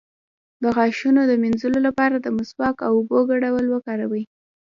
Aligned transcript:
د 0.61 0.63
غاښونو 0.75 1.21
د 1.27 1.33
مینځلو 1.43 1.79
لپاره 1.87 2.15
د 2.19 2.27
مسواک 2.37 2.77
او 2.87 2.91
اوبو 2.99 3.19
ګډول 3.29 3.65
وکاروئ 3.69 4.23